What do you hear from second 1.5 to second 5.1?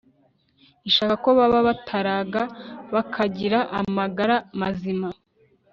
bataraga bakagira amagara mazima